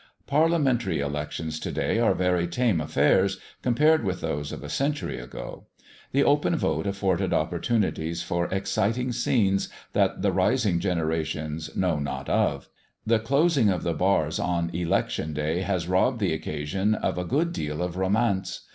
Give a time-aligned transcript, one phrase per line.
[0.25, 5.67] Parliamentary elections to day are very tame affairs compared with those of a century ago.
[6.11, 12.67] The open vote afforded opportunities for exciting scenes that the rising generations know not of.
[13.05, 17.53] The closing of the bars on election day has robbed the occasion of a good
[17.53, 18.61] deal of romance.